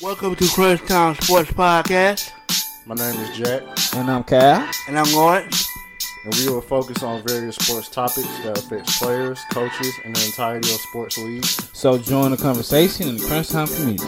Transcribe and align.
Welcome 0.00 0.36
to 0.36 0.48
Crunch 0.48 0.80
Time 0.86 1.14
Sports 1.16 1.50
Podcast, 1.50 2.30
My 2.86 2.94
name 2.94 3.18
is 3.20 3.36
Jack, 3.36 3.62
And 3.94 4.10
I'm 4.10 4.22
Cal. 4.24 4.68
and 4.86 4.98
I'm 4.98 5.12
Lawrence. 5.14 5.66
and 6.24 6.34
we 6.34 6.48
will 6.48 6.60
focus 6.60 7.02
on 7.02 7.22
various 7.26 7.56
sports 7.56 7.88
topics 7.88 8.26
that 8.42 8.58
affect 8.58 8.86
players, 8.98 9.40
coaches, 9.50 9.92
and 10.04 10.14
the 10.14 10.24
entirety 10.26 10.72
of 10.72 10.80
sports 10.80 11.18
leagues. 11.18 11.68
So 11.76 11.98
join 11.98 12.30
the 12.32 12.36
conversation 12.36 13.08
in 13.08 13.16
the 13.16 13.26
Crunch 13.26 13.48
Time 13.48 13.66
community. 13.66 14.04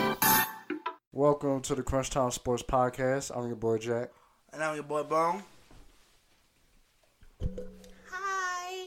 Welcome 1.13 1.61
to 1.63 1.75
the 1.75 1.83
Crunch 1.83 2.11
Time 2.11 2.31
Sports 2.31 2.63
Podcast. 2.63 3.37
I'm 3.37 3.47
your 3.47 3.57
boy 3.57 3.79
Jack. 3.79 4.11
And 4.53 4.63
I'm 4.63 4.75
your 4.75 4.85
boy 4.85 5.03
Bone. 5.05 5.43
Hi. 8.11 8.87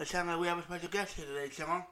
It 0.00 0.08
sounds 0.08 0.28
like 0.28 0.38
we 0.40 0.46
have 0.48 0.58
a 0.58 0.62
special 0.62 0.88
guest 0.88 1.14
here 1.16 1.26
today, 1.26 1.50
Sean. 1.52 1.84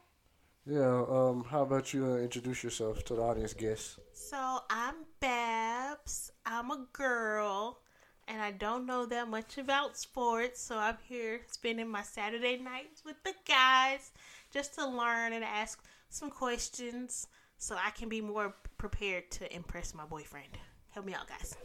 Yeah, 0.65 1.05
um, 1.09 1.45
how 1.49 1.63
about 1.63 1.93
you 1.93 2.07
uh, 2.07 2.17
introduce 2.19 2.63
yourself 2.63 3.05
to 3.07 3.17
the 3.17 3.23
audience 3.23 3.53
guests? 3.53 3.99
So 4.13 4.61
I'm 4.71 4.95
Babs. 5.19 6.31
I'm 6.47 6.71
a 6.71 6.87
girl, 6.93 7.81
and 8.29 8.41
I 8.41 8.53
don't 8.53 8.87
know 8.87 9.05
that 9.07 9.29
much 9.29 9.59
about 9.59 9.97
sports. 9.99 10.61
So 10.63 10.79
I'm 10.79 10.99
here 11.09 11.41
spending 11.51 11.89
my 11.89 12.03
Saturday 12.03 12.59
nights 12.59 13.05
with 13.05 13.17
the 13.25 13.35
guys 13.47 14.13
just 14.53 14.75
to 14.77 14.87
learn 14.87 15.33
and 15.33 15.43
ask 15.43 15.83
some 16.11 16.31
questions 16.31 17.27
so 17.59 17.75
I 17.75 17.91
can 17.91 18.09
be 18.09 18.21
more 18.21 18.55
prepared 18.79 19.33
to 19.33 19.53
impress 19.53 19.95
my 19.95 20.05
boyfriend. 20.05 20.59
Help 20.91 21.07
me 21.07 21.15
out, 21.15 21.27
guys. 21.27 21.57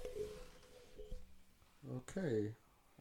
Okay. 1.97 2.51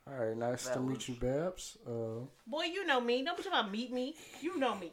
All 0.06 0.14
right, 0.26 0.36
nice 0.36 0.68
to 0.68 0.78
meet 0.78 1.08
you, 1.08 1.14
Babs. 1.14 1.78
Uh, 1.86 2.26
Boy, 2.46 2.64
you 2.64 2.86
know 2.86 3.00
me. 3.00 3.24
Don't 3.24 3.36
be 3.36 3.42
talking 3.42 3.58
about 3.58 3.72
meet 3.72 3.90
me. 3.92 4.14
You 4.42 4.58
know 4.58 4.74
me. 4.74 4.92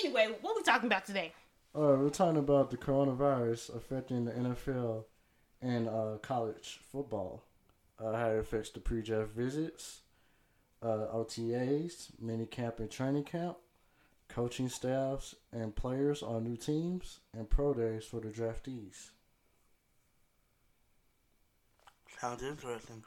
Anyway, 0.00 0.28
what 0.40 0.56
we 0.56 0.62
talking 0.62 0.86
about 0.86 1.04
today? 1.04 1.32
uh, 1.74 1.96
we're 1.98 2.10
talking 2.10 2.38
about 2.38 2.70
the 2.70 2.76
coronavirus 2.76 3.74
affecting 3.74 4.24
the 4.24 4.32
NFL 4.32 5.04
and 5.60 5.88
uh, 5.88 6.18
college 6.20 6.80
football. 6.90 7.44
Uh, 7.98 8.12
how 8.12 8.30
it 8.30 8.38
affects 8.38 8.70
the 8.70 8.80
pre-draft 8.80 9.30
visits, 9.30 10.00
uh, 10.82 11.06
OTAs, 11.14 12.08
mini 12.20 12.46
camp 12.46 12.80
and 12.80 12.90
training 12.90 13.22
camp, 13.22 13.56
coaching 14.28 14.68
staffs 14.68 15.36
and 15.52 15.76
players 15.76 16.22
on 16.22 16.42
new 16.42 16.56
teams, 16.56 17.20
and 17.32 17.48
pro 17.48 17.72
days 17.72 18.04
for 18.04 18.18
the 18.18 18.28
draftees. 18.28 19.10
Sounds 22.20 22.42
interesting. 22.42 23.04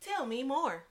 Tell 0.00 0.26
me 0.26 0.44
more. 0.44 0.84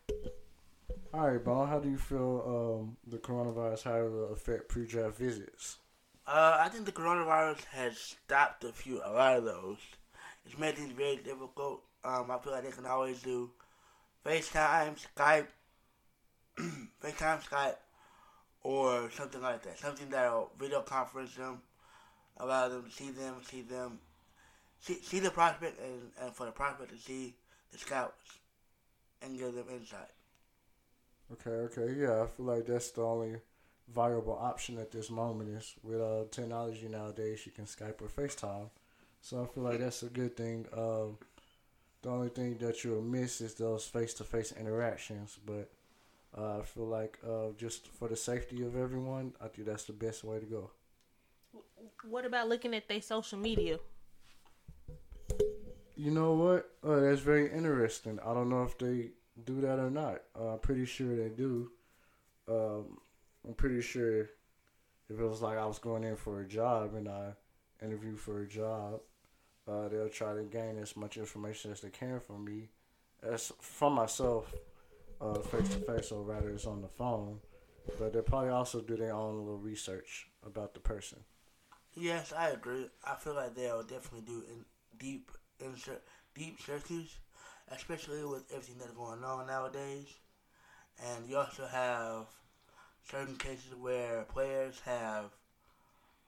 All 1.15 1.29
right, 1.29 1.43
Bon, 1.43 1.67
how 1.67 1.77
do 1.77 1.87
you 1.87 1.97
feel 1.99 2.79
um, 2.81 2.97
the 3.05 3.19
coronavirus 3.19 3.83
how 3.83 4.01
will 4.01 4.33
affect 4.33 4.67
pre-draft 4.67 5.15
visits? 5.19 5.77
Uh, 6.25 6.57
I 6.59 6.69
think 6.69 6.85
the 6.85 6.91
coronavirus 6.91 7.63
has 7.65 7.99
stopped 7.99 8.63
a 8.63 8.71
few, 8.71 8.99
a 9.05 9.13
lot 9.13 9.37
of 9.37 9.43
those. 9.43 9.77
It's 10.43 10.57
made 10.57 10.75
things 10.75 10.91
very 10.91 11.17
difficult. 11.17 11.83
Um, 12.03 12.31
I 12.31 12.39
feel 12.39 12.51
like 12.53 12.63
they 12.63 12.71
can 12.71 12.87
always 12.87 13.21
do 13.21 13.51
FaceTime, 14.25 14.97
Skype, 15.15 15.45
FaceTime, 16.59 17.43
Skype, 17.47 17.75
or 18.63 19.11
something 19.11 19.41
like 19.43 19.61
that. 19.65 19.77
Something 19.77 20.09
that'll 20.09 20.49
video 20.59 20.81
conference 20.81 21.35
them, 21.35 21.61
allow 22.37 22.69
them 22.69 22.85
to 22.85 22.91
see 22.91 23.11
them, 23.11 23.35
see 23.47 23.61
them, 23.61 23.99
see, 24.79 24.95
see 25.03 25.19
the 25.19 25.29
prospect, 25.29 25.79
and, 25.79 26.09
and 26.19 26.35
for 26.35 26.47
the 26.47 26.51
prospect 26.51 26.89
to 26.89 26.97
see 26.97 27.35
the 27.71 27.77
scouts 27.77 28.39
and 29.21 29.37
give 29.37 29.53
them 29.53 29.67
insight. 29.71 30.09
Okay, 31.31 31.49
okay, 31.49 31.93
yeah, 31.97 32.21
I 32.21 32.27
feel 32.27 32.45
like 32.45 32.65
that's 32.65 32.91
the 32.91 33.01
only 33.01 33.37
viable 33.93 34.37
option 34.39 34.77
at 34.77 34.91
this 34.91 35.09
moment 35.09 35.49
is 35.49 35.73
with 35.83 35.99
uh, 36.01 36.23
technology 36.31 36.87
nowadays. 36.87 37.45
You 37.45 37.51
can 37.51 37.65
Skype 37.65 38.01
or 38.01 38.07
FaceTime, 38.07 38.69
so 39.21 39.43
I 39.43 39.47
feel 39.47 39.63
like 39.63 39.79
that's 39.79 40.03
a 40.03 40.09
good 40.09 40.37
thing. 40.37 40.67
Um, 40.75 41.17
the 42.01 42.09
only 42.09 42.29
thing 42.29 42.57
that 42.59 42.83
you'll 42.83 43.01
miss 43.01 43.41
is 43.41 43.55
those 43.55 43.85
face-to-face 43.85 44.53
interactions, 44.59 45.39
but 45.45 45.71
uh, 46.37 46.59
I 46.59 46.61
feel 46.63 46.87
like 46.87 47.17
uh, 47.25 47.49
just 47.57 47.87
for 47.87 48.07
the 48.07 48.15
safety 48.15 48.63
of 48.63 48.75
everyone, 48.75 49.33
I 49.41 49.47
think 49.47 49.67
that's 49.67 49.85
the 49.85 49.93
best 49.93 50.23
way 50.23 50.39
to 50.39 50.45
go. 50.45 50.71
What 52.03 52.25
about 52.25 52.49
looking 52.49 52.73
at 52.75 52.87
their 52.87 53.01
social 53.01 53.39
media? 53.39 53.79
You 55.95 56.11
know 56.11 56.33
what? 56.33 56.69
Uh, 56.83 56.99
that's 56.99 57.21
very 57.21 57.51
interesting. 57.51 58.19
I 58.25 58.33
don't 58.33 58.49
know 58.49 58.63
if 58.63 58.77
they 58.77 59.11
do 59.45 59.61
that 59.61 59.79
or 59.79 59.89
not. 59.89 60.21
Uh, 60.39 60.53
I'm 60.53 60.59
pretty 60.59 60.85
sure 60.85 61.15
they 61.15 61.29
do. 61.29 61.71
Um, 62.47 62.97
I'm 63.47 63.53
pretty 63.53 63.81
sure 63.81 64.21
if 65.09 65.19
it 65.19 65.25
was 65.25 65.41
like 65.41 65.57
I 65.57 65.65
was 65.65 65.79
going 65.79 66.03
in 66.03 66.15
for 66.15 66.41
a 66.41 66.47
job 66.47 66.95
and 66.95 67.07
I 67.07 67.33
interview 67.81 68.15
for 68.15 68.41
a 68.41 68.47
job, 68.47 69.01
uh, 69.67 69.87
they'll 69.89 70.09
try 70.09 70.33
to 70.33 70.43
gain 70.43 70.77
as 70.77 70.95
much 70.95 71.17
information 71.17 71.71
as 71.71 71.81
they 71.81 71.89
can 71.89 72.19
from 72.19 72.45
me, 72.45 72.69
as 73.21 73.51
from 73.61 73.93
myself, 73.93 74.53
face 75.49 75.69
to 75.69 75.79
face, 75.79 76.11
or 76.11 76.23
rather 76.23 76.49
it's 76.49 76.65
on 76.65 76.81
the 76.81 76.87
phone. 76.87 77.39
But 77.99 78.13
they'll 78.13 78.21
probably 78.23 78.49
also 78.49 78.81
do 78.81 78.95
their 78.95 79.13
own 79.13 79.39
little 79.39 79.57
research 79.57 80.27
about 80.45 80.73
the 80.73 80.79
person. 80.79 81.19
Yes, 81.95 82.33
I 82.35 82.49
agree. 82.49 82.89
I 83.05 83.15
feel 83.15 83.35
like 83.35 83.55
they'll 83.55 83.83
definitely 83.83 84.21
do 84.21 84.43
in 84.49 84.65
deep 84.97 85.31
insert 85.59 86.03
deep 86.33 86.59
searches, 86.59 87.17
especially 87.71 88.23
with 88.25 88.43
everything 88.51 88.77
that's 88.79 88.91
going 88.91 89.23
on 89.23 89.47
nowadays. 89.47 90.07
And 91.03 91.27
you 91.27 91.37
also 91.37 91.65
have 91.65 92.27
certain 93.09 93.35
cases 93.35 93.73
where 93.79 94.23
players 94.23 94.79
have 94.85 95.31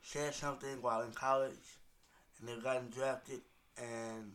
said 0.02 0.34
something 0.34 0.82
while 0.82 1.02
in 1.02 1.12
college 1.12 1.80
and 2.40 2.48
they've 2.48 2.64
gotten 2.64 2.90
drafted 2.90 3.42
and 3.78 4.32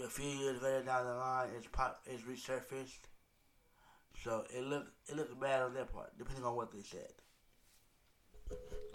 a 0.00 0.08
few 0.08 0.24
years 0.24 0.62
later 0.62 0.82
down 0.82 1.04
the 1.04 1.14
line 1.14 1.48
it's 1.56 1.66
pop 1.66 2.00
it's 2.06 2.22
resurfaced. 2.22 3.08
So 4.24 4.44
it 4.54 4.64
look 4.64 4.86
it 5.08 5.16
looks 5.16 5.34
bad 5.34 5.62
on 5.62 5.74
their 5.74 5.84
part, 5.84 6.16
depending 6.16 6.44
on 6.44 6.56
what 6.56 6.72
they 6.72 6.82
said. 6.82 7.12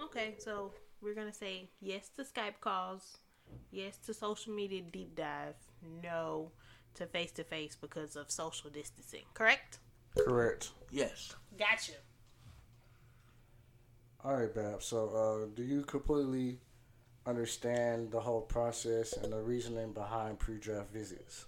Okay, 0.03 0.36
so 0.40 0.72
we're 1.02 1.13
gonna 1.13 1.34
say 1.34 1.69
yes 1.81 2.09
to 2.18 2.24
Skype 2.24 2.59
calls, 2.62 3.18
yes 3.72 3.97
to 4.06 4.13
social 4.13 4.53
media 4.53 4.81
deep 4.81 5.16
dive, 5.16 5.56
no 6.03 6.51
to 6.95 7.05
face 7.05 7.31
to 7.33 7.43
face 7.43 7.77
because 7.79 8.15
of 8.15 8.31
social 8.31 8.69
distancing. 8.69 9.23
Correct? 9.33 9.79
Correct. 10.17 10.71
Yes. 10.91 11.35
Gotcha. 11.57 11.93
All 14.23 14.35
right, 14.35 14.53
Bab. 14.53 14.81
So, 14.81 15.09
uh, 15.09 15.55
do 15.55 15.63
you 15.63 15.83
completely 15.83 16.59
understand 17.25 18.11
the 18.11 18.19
whole 18.19 18.41
process 18.41 19.13
and 19.13 19.31
the 19.31 19.41
reasoning 19.41 19.91
behind 19.93 20.39
pre-draft 20.39 20.91
visits? 20.91 21.45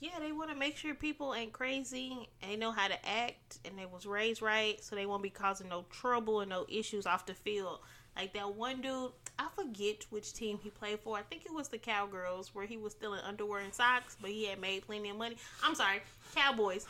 Yeah, 0.00 0.18
they 0.18 0.32
want 0.32 0.50
to 0.50 0.56
make 0.56 0.76
sure 0.76 0.94
people 0.94 1.32
ain't 1.32 1.52
crazy 1.52 2.28
and 2.42 2.50
they 2.50 2.56
know 2.56 2.72
how 2.72 2.88
to 2.88 3.08
act 3.08 3.60
and 3.64 3.78
they 3.78 3.86
was 3.86 4.04
raised 4.04 4.42
right, 4.42 4.82
so 4.82 4.96
they 4.96 5.06
won't 5.06 5.22
be 5.22 5.30
causing 5.30 5.68
no 5.68 5.84
trouble 5.90 6.40
and 6.40 6.50
no 6.50 6.66
issues 6.68 7.06
off 7.06 7.24
the 7.24 7.34
field. 7.34 7.78
Like 8.16 8.34
that 8.34 8.54
one 8.54 8.80
dude, 8.80 9.12
I 9.38 9.48
forget 9.54 10.06
which 10.10 10.32
team 10.32 10.58
he 10.62 10.70
played 10.70 11.00
for. 11.00 11.16
I 11.16 11.22
think 11.22 11.44
it 11.46 11.52
was 11.52 11.68
the 11.68 11.78
Cowgirls, 11.78 12.54
where 12.54 12.66
he 12.66 12.76
was 12.76 12.92
still 12.92 13.14
in 13.14 13.20
underwear 13.20 13.60
and 13.60 13.72
socks, 13.72 14.16
but 14.20 14.30
he 14.30 14.46
had 14.46 14.60
made 14.60 14.86
plenty 14.86 15.10
of 15.10 15.16
money. 15.16 15.36
I'm 15.62 15.74
sorry, 15.74 16.02
Cowboys. 16.34 16.86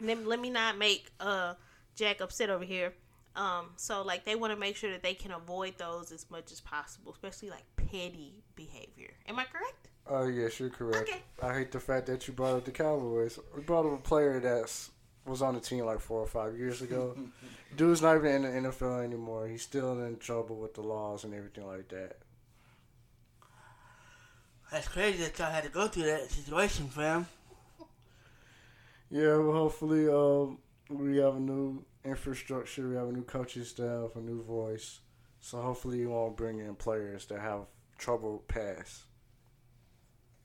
Let, 0.00 0.26
let 0.26 0.40
me 0.40 0.50
not 0.50 0.76
make 0.78 1.10
uh 1.20 1.54
Jack 1.94 2.20
upset 2.20 2.50
over 2.50 2.64
here. 2.64 2.92
Um, 3.36 3.70
so 3.76 4.02
like 4.02 4.24
they 4.24 4.36
want 4.36 4.52
to 4.52 4.58
make 4.58 4.76
sure 4.76 4.90
that 4.92 5.02
they 5.02 5.14
can 5.14 5.32
avoid 5.32 5.76
those 5.78 6.12
as 6.12 6.30
much 6.30 6.52
as 6.52 6.60
possible, 6.60 7.12
especially 7.12 7.50
like 7.50 7.64
petty 7.76 8.44
behavior. 8.54 9.10
Am 9.28 9.38
I 9.38 9.44
correct? 9.44 9.88
Oh, 10.06 10.28
yes, 10.28 10.60
you're 10.60 10.70
correct. 10.70 11.08
Okay. 11.08 11.22
I 11.42 11.54
hate 11.54 11.72
the 11.72 11.80
fact 11.80 12.06
that 12.06 12.28
you 12.28 12.34
brought 12.34 12.56
up 12.56 12.64
the 12.64 12.70
Cowboys. 12.70 13.38
We 13.56 13.62
brought 13.62 13.86
up 13.86 13.92
a 13.92 14.02
player 14.02 14.38
that's 14.38 14.90
was 15.26 15.42
on 15.42 15.54
the 15.54 15.60
team 15.60 15.84
like 15.84 16.00
four 16.00 16.20
or 16.20 16.26
five 16.26 16.56
years 16.56 16.82
ago. 16.82 17.16
Dude's 17.76 18.02
not 18.02 18.16
even 18.16 18.30
in 18.30 18.42
the 18.42 18.70
NFL 18.70 19.04
anymore. 19.04 19.48
He's 19.48 19.62
still 19.62 20.04
in 20.04 20.18
trouble 20.18 20.56
with 20.56 20.74
the 20.74 20.82
laws 20.82 21.24
and 21.24 21.34
everything 21.34 21.66
like 21.66 21.88
that. 21.88 22.18
That's 24.70 24.88
crazy 24.88 25.22
that 25.22 25.38
y'all 25.38 25.50
had 25.50 25.64
to 25.64 25.70
go 25.70 25.86
through 25.88 26.04
that 26.04 26.30
situation, 26.30 26.88
fam. 26.88 27.26
Yeah, 29.10 29.36
well, 29.36 29.52
hopefully, 29.52 30.08
um, 30.08 30.58
we 30.88 31.18
have 31.18 31.36
a 31.36 31.40
new 31.40 31.84
infrastructure, 32.04 32.88
we 32.88 32.96
have 32.96 33.08
a 33.08 33.12
new 33.12 33.22
coaching 33.22 33.64
staff, 33.64 34.16
a 34.16 34.20
new 34.20 34.42
voice. 34.42 35.00
So 35.40 35.60
hopefully, 35.60 35.98
you 35.98 36.10
won't 36.10 36.36
bring 36.36 36.58
in 36.58 36.74
players 36.74 37.26
that 37.26 37.40
have 37.40 37.66
trouble 37.98 38.42
pass. 38.48 39.04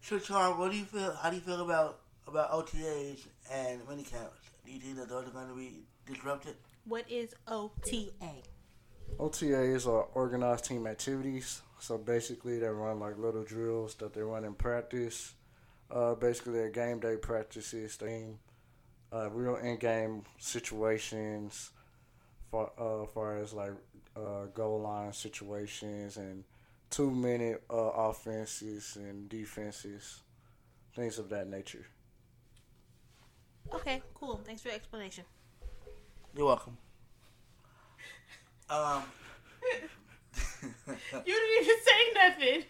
So, 0.02 0.20
Charles, 0.20 0.58
what 0.58 0.72
do 0.72 0.78
you 0.78 0.86
feel? 0.86 1.16
How 1.16 1.30
do 1.30 1.38
you 1.38 1.42
feel 1.42 1.62
about 1.62 2.02
about 2.28 2.52
OTAs 2.52 3.26
and 3.52 3.82
minicamps? 3.88 4.49
Do 4.70 4.76
you 4.76 4.82
think 4.82 4.98
that 4.98 5.10
those 5.10 5.28
are 5.28 5.32
going 5.32 5.48
to 5.48 5.56
be 5.56 5.82
disrupted? 6.06 6.54
What 6.86 7.10
is 7.10 7.34
OTA? 7.48 8.44
OTAs 9.18 9.88
are 9.88 10.04
organized 10.14 10.66
team 10.66 10.86
activities. 10.86 11.64
So 11.80 11.98
basically, 11.98 12.60
they 12.60 12.68
run 12.68 13.00
like 13.00 13.18
little 13.18 13.44
drills 13.44 13.96
that 13.96 14.14
they 14.14 14.22
run 14.22 14.46
in 14.46 14.54
practice. 14.54 15.34
Uh, 15.90 16.14
basically, 16.14 16.54
they're 16.54 16.70
game 16.70 17.00
day 17.00 17.16
practices. 17.16 17.98
They 17.98 18.28
uh, 19.12 19.32
real 19.32 19.56
in-game 19.56 20.22
situations, 20.38 21.72
for 22.52 22.72
uh, 22.78 23.08
far 23.08 23.38
as 23.38 23.54
like 23.54 23.74
uh, 24.16 24.46
goal 24.54 24.82
line 24.82 25.14
situations 25.14 26.18
and 26.18 26.44
two 26.92 27.10
minute 27.10 27.64
uh, 27.72 27.76
offenses 27.76 28.98
and 28.98 29.28
defenses, 29.30 30.22
things 30.96 31.18
of 31.18 31.28
that 31.30 31.48
nature. 31.48 31.88
Okay, 33.74 34.02
cool. 34.16 34.42
Thanks 34.46 34.62
for 34.62 34.70
your 34.70 34.76
explanation. 34.76 35.24
You're 36.36 36.46
welcome. 36.46 36.78
Um, 38.70 39.04
You 40.62 41.34
didn't 41.34 41.62
even 41.62 41.76
say 41.86 42.02
nothing. 42.16 42.64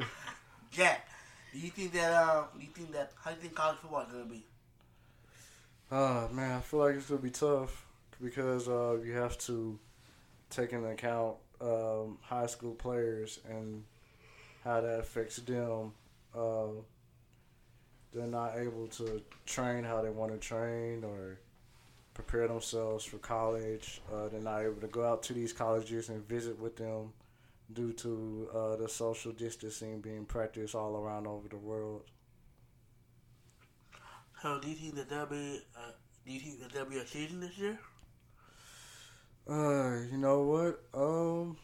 Jack, 0.70 1.08
do 1.52 1.58
you 1.58 1.70
think 1.70 1.92
that 1.92 2.12
um, 2.12 2.44
do 2.58 2.64
you 2.64 2.72
think 2.72 2.92
that 2.92 3.12
how 3.22 3.30
do 3.30 3.36
you 3.36 3.42
think 3.42 3.54
college 3.54 3.78
football 3.78 4.02
is 4.02 4.12
gonna 4.12 4.24
be? 4.24 4.44
Uh 5.90 6.28
man, 6.32 6.58
I 6.58 6.60
feel 6.60 6.80
like 6.80 6.94
it's 6.94 7.08
gonna 7.08 7.20
be 7.20 7.30
tough 7.30 7.86
because 8.22 8.68
uh, 8.68 8.98
you 9.04 9.12
have 9.12 9.38
to 9.38 9.78
take 10.50 10.72
into 10.72 10.88
account 10.88 11.36
um, 11.60 12.18
high 12.22 12.46
school 12.46 12.74
players 12.74 13.40
and 13.48 13.84
how 14.64 14.80
that 14.80 15.00
affects 15.00 15.36
them. 15.36 15.92
Uh, 16.36 16.66
they're 18.12 18.26
not 18.26 18.58
able 18.58 18.86
to 18.88 19.22
train 19.46 19.84
how 19.84 20.02
they 20.02 20.10
want 20.10 20.32
to 20.32 20.38
train 20.38 21.04
or 21.04 21.38
prepare 22.14 22.48
themselves 22.48 23.04
for 23.04 23.18
college. 23.18 24.00
Uh, 24.12 24.28
they're 24.28 24.40
not 24.40 24.62
able 24.62 24.80
to 24.80 24.88
go 24.88 25.04
out 25.04 25.22
to 25.24 25.32
these 25.32 25.52
colleges 25.52 26.08
and 26.08 26.26
visit 26.28 26.58
with 26.58 26.76
them 26.76 27.12
due 27.72 27.92
to 27.92 28.48
uh, 28.54 28.76
the 28.76 28.88
social 28.88 29.32
distancing 29.32 30.00
being 30.00 30.24
practiced 30.24 30.74
all 30.74 30.96
around 30.96 31.26
over 31.26 31.48
the 31.48 31.56
world. 31.56 32.02
So 34.42 34.58
do 34.58 34.68
you 34.68 34.74
think 34.74 34.94
that 34.96 35.08
there'll 35.08 35.26
be 35.26 35.60
uh, 35.76 35.92
do 36.26 36.32
you 36.32 36.40
think 36.40 36.60
that 36.60 36.72
there'll 36.72 36.88
be 36.88 36.98
a 36.98 37.06
season 37.06 37.40
this 37.40 37.56
year? 37.58 37.78
Uh, 39.48 40.00
you 40.10 40.18
know 40.18 40.42
what? 40.42 40.82
Um, 40.94 41.56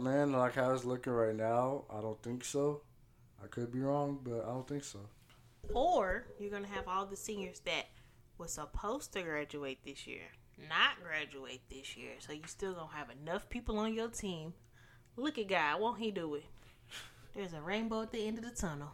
man, 0.00 0.32
like 0.32 0.54
how 0.54 0.72
it's 0.72 0.84
looking 0.84 1.12
right 1.12 1.34
now, 1.34 1.84
I 1.90 2.00
don't 2.00 2.20
think 2.22 2.44
so. 2.44 2.80
I 3.42 3.46
could 3.48 3.72
be 3.72 3.80
wrong, 3.80 4.18
but 4.22 4.42
I 4.44 4.48
don't 4.48 4.66
think 4.68 4.84
so. 4.84 5.00
or 5.74 6.24
you're 6.38 6.50
gonna 6.50 6.66
have 6.68 6.88
all 6.88 7.06
the 7.06 7.16
seniors 7.16 7.60
that 7.60 7.86
were 8.38 8.48
supposed 8.48 9.12
to 9.12 9.22
graduate 9.22 9.78
this 9.84 10.06
year 10.06 10.22
not 10.68 11.02
graduate 11.02 11.60
this 11.68 11.96
year. 11.96 12.12
So 12.20 12.32
you 12.32 12.42
still 12.46 12.72
gonna 12.74 12.92
have 12.94 13.08
enough 13.10 13.48
people 13.48 13.78
on 13.78 13.94
your 13.94 14.08
team. 14.08 14.54
Look 15.16 15.36
at 15.38 15.48
God, 15.48 15.80
won't 15.80 15.98
he 15.98 16.10
do 16.12 16.34
it? 16.36 16.44
There's 17.34 17.52
a 17.52 17.60
rainbow 17.60 18.02
at 18.02 18.12
the 18.12 18.24
end 18.26 18.38
of 18.38 18.44
the 18.44 18.50
tunnel. 18.52 18.90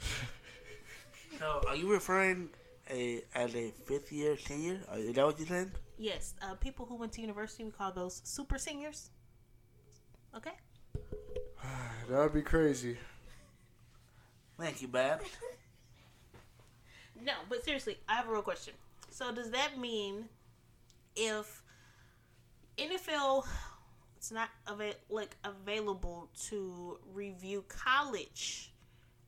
So 1.38 1.60
are 1.66 1.76
you 1.76 1.90
referring 1.90 2.50
a 2.90 3.22
as 3.34 3.54
a 3.54 3.70
fifth 3.86 4.12
year 4.12 4.36
senior? 4.36 4.80
Are- 4.90 4.98
Is 4.98 5.14
that 5.14 5.24
what 5.24 5.38
you 5.40 5.46
said? 5.46 5.72
Yes, 5.98 6.34
uh, 6.42 6.54
people 6.54 6.86
who 6.86 6.96
went 6.96 7.12
to 7.12 7.20
university, 7.20 7.64
we 7.64 7.70
call 7.70 7.90
those 7.92 8.20
super 8.24 8.58
seniors. 8.58 9.10
Okay. 10.36 10.52
That 12.08 12.18
would 12.18 12.34
be 12.34 12.42
crazy. 12.42 12.98
Thank 14.62 14.80
you, 14.80 14.88
Babs. 14.88 15.24
No, 17.24 17.34
but 17.48 17.64
seriously, 17.64 17.98
I 18.08 18.14
have 18.14 18.26
a 18.26 18.32
real 18.32 18.42
question. 18.42 18.74
So 19.10 19.32
does 19.32 19.52
that 19.52 19.78
mean 19.78 20.24
if 21.14 21.62
NFL 22.76 23.46
it's 24.16 24.32
not 24.32 24.48
ava- 24.68 24.96
like 25.08 25.36
available 25.44 26.30
to 26.48 26.98
review 27.14 27.64
college 27.68 28.72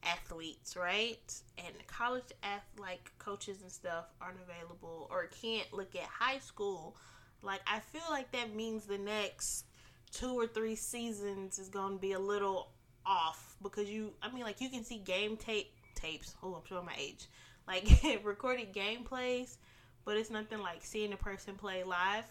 athletes, 0.03 0.77
right? 0.77 1.41
And 1.59 1.75
college 1.87 2.25
ath- 2.43 2.67
like 2.79 3.13
coaches 3.19 3.63
and 3.63 3.71
stuff 3.71 4.07
aren't 4.21 4.39
available 4.41 5.09
or 5.11 5.29
can't 5.41 5.73
look 5.73 5.95
at 5.95 6.09
high 6.09 6.39
school. 6.39 6.97
Like 7.43 7.61
I 7.65 7.79
feel 7.79 8.03
like 8.11 8.33
that 8.33 8.57
means 8.57 8.87
the 8.87 8.99
next 8.99 9.67
two 10.11 10.37
or 10.37 10.49
three 10.49 10.75
seasons 10.75 11.61
is 11.61 11.69
going 11.69 11.93
to 11.93 12.01
be 12.01 12.13
a 12.13 12.19
little 12.19 12.71
off 13.07 13.57
because 13.63 13.89
you 13.91 14.13
I 14.23 14.31
mean 14.33 14.43
like 14.45 14.61
you 14.61 14.69
can 14.71 14.85
see 14.85 14.99
game 14.99 15.37
tape 15.37 15.73
tapes. 15.95 16.35
Oh, 16.43 16.55
I'm 16.55 16.63
showing 16.69 16.87
my 16.87 16.95
age. 16.99 17.27
Like 17.67 17.89
recorded 18.25 18.73
gameplays, 18.73 19.57
but 20.05 20.17
it's 20.17 20.31
nothing 20.31 20.61
like 20.61 20.85
seeing 20.85 21.13
a 21.13 21.17
person 21.17 21.55
play 21.57 21.83
live. 21.85 22.25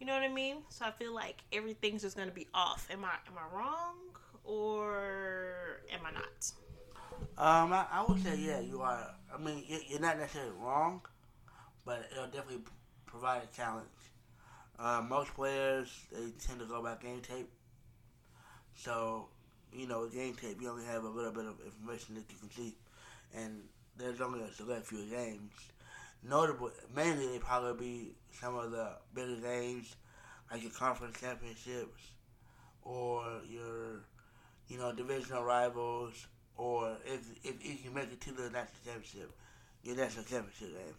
You 0.00 0.06
know 0.06 0.14
what 0.14 0.22
I 0.22 0.28
mean? 0.28 0.58
So 0.70 0.86
I 0.86 0.90
feel 0.90 1.14
like 1.14 1.44
everything's 1.52 2.02
just 2.02 2.16
gonna 2.16 2.30
be 2.30 2.48
off. 2.54 2.88
Am 2.90 3.04
I 3.04 3.14
am 3.26 3.34
I 3.38 3.56
wrong 3.56 3.94
or 4.44 5.80
am 5.92 6.00
I 6.06 6.12
not? 6.12 6.52
Um, 7.38 7.72
I, 7.72 7.86
I 7.90 8.04
would 8.06 8.18
say 8.18 8.36
yeah, 8.36 8.60
you 8.60 8.80
are. 8.82 9.14
I 9.32 9.38
mean, 9.38 9.64
you- 9.66 9.82
you're 9.88 10.00
not 10.00 10.18
necessarily 10.18 10.52
wrong, 10.52 11.02
but 11.84 12.08
it'll 12.12 12.26
definitely 12.26 12.64
provide 13.06 13.42
a 13.42 13.46
challenge. 13.56 13.88
Uh, 14.78 15.02
most 15.06 15.34
players 15.34 16.06
they 16.12 16.30
tend 16.32 16.60
to 16.60 16.66
go 16.66 16.82
by 16.82 16.96
game 16.96 17.20
tape, 17.20 17.50
so 18.74 19.28
you 19.72 19.86
know 19.86 20.06
game 20.08 20.34
tape 20.34 20.60
you 20.60 20.68
only 20.68 20.84
have 20.84 21.04
a 21.04 21.08
little 21.08 21.32
bit 21.32 21.44
of 21.44 21.54
information 21.64 22.14
that 22.14 22.24
you 22.30 22.38
can 22.38 22.50
see, 22.50 22.74
and 23.34 23.62
there's 23.96 24.20
only 24.20 24.40
a 24.40 24.52
select 24.52 24.86
few 24.86 25.04
games. 25.06 25.52
Notable, 26.22 26.70
mainly 26.94 27.26
they 27.28 27.38
probably 27.38 27.86
be 27.86 28.14
some 28.38 28.54
of 28.56 28.70
the 28.70 28.90
bigger 29.14 29.36
games, 29.36 29.96
like 30.50 30.62
your 30.62 30.72
conference 30.72 31.18
championships, 31.18 32.12
or 32.82 33.24
your, 33.48 34.04
you 34.68 34.76
know, 34.76 34.92
divisional 34.92 35.44
rivals, 35.44 36.26
or 36.56 36.96
if 37.06 37.20
if, 37.42 37.54
if 37.62 37.84
you 37.84 37.90
make 37.90 38.12
it 38.12 38.20
to 38.20 38.32
the 38.32 38.50
national 38.50 38.80
championship, 38.84 39.32
your 39.82 39.96
national 39.96 40.24
championship 40.24 40.68
game. 40.76 40.94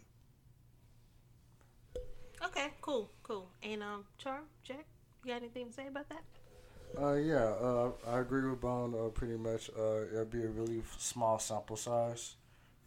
Okay, 2.44 2.70
cool, 2.80 3.10
cool. 3.22 3.48
And 3.62 3.82
um, 3.82 4.04
Char, 4.18 4.40
Jack, 4.64 4.84
you 5.22 5.30
got 5.30 5.36
anything 5.42 5.68
to 5.68 5.72
say 5.72 5.86
about 5.86 6.08
that? 6.08 6.24
Uh, 7.00 7.14
yeah, 7.14 7.44
uh, 7.44 7.90
I 8.06 8.20
agree 8.20 8.48
with 8.48 8.60
Bone. 8.60 8.94
Uh, 8.94 9.08
pretty 9.08 9.36
much, 9.36 9.70
uh, 9.78 10.04
it'll 10.12 10.24
be 10.26 10.42
a 10.42 10.48
really 10.48 10.82
small 10.98 11.38
sample 11.38 11.76
size 11.76 12.36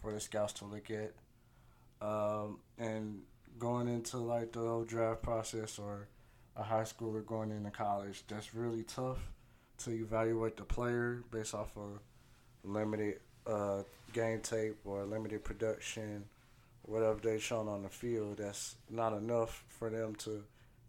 for 0.01 0.11
the 0.11 0.19
scouts 0.19 0.53
to 0.53 0.65
look 0.65 0.91
at. 0.91 1.13
Um, 2.05 2.59
and 2.77 3.21
going 3.57 3.87
into 3.87 4.17
like 4.17 4.51
the 4.51 4.59
whole 4.59 4.83
draft 4.83 5.23
process 5.23 5.79
or 5.79 6.07
a 6.55 6.63
high 6.63 6.83
schooler 6.83 7.25
going 7.25 7.51
into 7.51 7.71
college, 7.71 8.23
that's 8.27 8.53
really 8.53 8.83
tough 8.83 9.17
to 9.79 9.91
evaluate 9.91 10.57
the 10.57 10.63
player 10.63 11.23
based 11.31 11.55
off 11.55 11.75
of 11.75 11.99
limited 12.63 13.19
uh, 13.47 13.81
game 14.13 14.39
tape 14.41 14.77
or 14.85 15.03
limited 15.05 15.43
production, 15.43 16.25
whatever 16.83 17.19
they've 17.23 17.41
shown 17.41 17.67
on 17.67 17.81
the 17.81 17.89
field. 17.89 18.37
That's 18.37 18.75
not 18.89 19.13
enough 19.13 19.63
for 19.67 19.89
them 19.89 20.13
to 20.15 20.43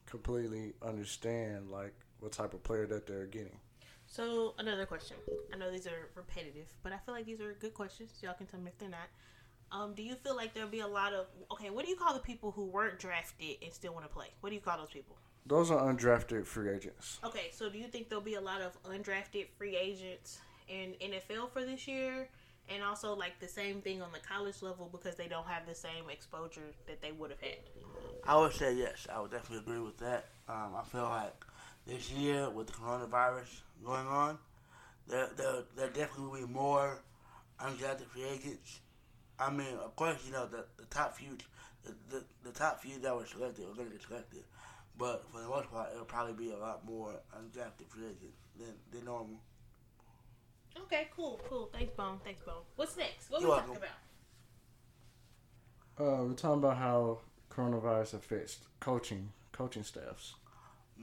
completely 0.06 0.74
understand 0.82 1.70
like 1.70 1.94
what 2.20 2.32
type 2.32 2.54
of 2.54 2.62
player 2.62 2.86
that 2.86 3.06
they're 3.06 3.26
getting. 3.26 3.58
So 4.06 4.54
another 4.58 4.86
question. 4.86 5.16
I 5.52 5.56
know 5.56 5.70
these 5.70 5.86
are 5.86 6.10
repetitive, 6.14 6.72
but 6.82 6.92
I 6.92 6.98
feel 6.98 7.14
like 7.14 7.26
these 7.26 7.40
are 7.40 7.54
good 7.54 7.74
questions. 7.74 8.12
Y'all 8.22 8.34
can 8.34 8.46
tell 8.46 8.60
me 8.60 8.68
if 8.68 8.78
they're 8.78 8.88
not. 8.88 9.08
Um, 9.72 9.94
do 9.94 10.02
you 10.02 10.14
feel 10.14 10.36
like 10.36 10.54
there'll 10.54 10.68
be 10.68 10.80
a 10.80 10.86
lot 10.86 11.12
of 11.12 11.26
okay? 11.52 11.70
What 11.70 11.84
do 11.84 11.90
you 11.90 11.96
call 11.96 12.14
the 12.14 12.20
people 12.20 12.52
who 12.52 12.66
weren't 12.66 12.98
drafted 12.98 13.56
and 13.62 13.72
still 13.72 13.92
want 13.92 14.06
to 14.06 14.12
play? 14.12 14.28
What 14.40 14.50
do 14.50 14.54
you 14.54 14.60
call 14.60 14.78
those 14.78 14.90
people? 14.90 15.16
Those 15.44 15.70
are 15.70 15.92
undrafted 15.92 16.46
free 16.46 16.70
agents. 16.70 17.20
Okay, 17.24 17.50
so 17.52 17.68
do 17.68 17.78
you 17.78 17.86
think 17.86 18.08
there'll 18.08 18.24
be 18.24 18.34
a 18.34 18.40
lot 18.40 18.60
of 18.60 18.80
undrafted 18.84 19.46
free 19.56 19.76
agents 19.76 20.38
in 20.68 20.94
NFL 21.00 21.50
for 21.52 21.64
this 21.64 21.86
year? 21.86 22.28
And 22.68 22.82
also 22.82 23.14
like 23.14 23.38
the 23.38 23.46
same 23.46 23.80
thing 23.80 24.02
on 24.02 24.10
the 24.12 24.18
college 24.18 24.60
level 24.60 24.88
because 24.90 25.14
they 25.14 25.28
don't 25.28 25.46
have 25.46 25.66
the 25.66 25.74
same 25.74 26.10
exposure 26.10 26.72
that 26.88 27.00
they 27.00 27.12
would 27.12 27.30
have 27.30 27.40
had. 27.40 27.58
I 28.24 28.36
would 28.36 28.52
say 28.52 28.74
yes. 28.74 29.06
I 29.12 29.20
would 29.20 29.30
definitely 29.30 29.58
agree 29.58 29.84
with 29.84 29.98
that. 29.98 30.26
Um, 30.48 30.74
I 30.76 30.82
feel 30.84 31.04
like 31.04 31.44
this 31.86 32.10
year 32.10 32.50
with 32.50 32.66
the 32.66 32.72
coronavirus 32.72 33.60
going 33.84 34.06
on, 34.06 34.38
there 35.08 35.28
there, 35.36 35.62
there 35.76 35.88
definitely 35.88 36.26
will 36.40 36.46
be 36.46 36.52
more 36.52 36.98
undrafted 37.60 38.06
free 38.06 38.24
agents. 38.24 38.80
I 39.38 39.50
mean, 39.50 39.74
of 39.84 39.94
course, 39.96 40.16
you 40.26 40.32
know 40.32 40.46
the, 40.46 40.64
the 40.78 40.86
top 40.86 41.16
few, 41.16 41.36
the, 41.84 41.94
the, 42.10 42.24
the 42.44 42.52
top 42.52 42.80
few 42.80 42.98
that 43.00 43.14
were 43.14 43.26
selected 43.26 43.64
are 43.64 43.74
going 43.74 43.88
to 43.88 43.94
get 43.94 44.02
selected, 44.02 44.44
but 44.98 45.24
for 45.30 45.40
the 45.40 45.48
most 45.48 45.70
part, 45.70 45.90
it'll 45.92 46.06
probably 46.06 46.32
be 46.32 46.52
a 46.52 46.56
lot 46.56 46.84
more 46.86 47.12
undrafted 47.36 47.86
free 47.88 48.04
agents 48.04 48.40
than 48.58 48.74
than 48.92 49.04
normal. 49.04 49.40
Okay, 50.82 51.08
cool, 51.14 51.40
cool. 51.48 51.70
Thanks, 51.72 51.92
Bone. 51.94 52.20
Thanks, 52.24 52.42
Bone. 52.44 52.62
What's 52.76 52.96
next? 52.96 53.30
What 53.30 53.40
You're 53.40 53.50
we 53.50 53.56
talking 53.56 53.76
about? 53.76 53.88
Uh, 55.98 56.24
we're 56.24 56.34
talking 56.34 56.58
about 56.58 56.76
how 56.76 57.20
coronavirus 57.50 58.14
affects 58.14 58.58
coaching, 58.80 59.30
coaching 59.52 59.82
staffs. 59.82 60.34